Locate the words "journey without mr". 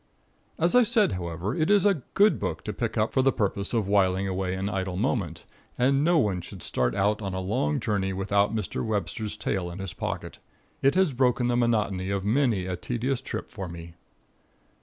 7.79-8.83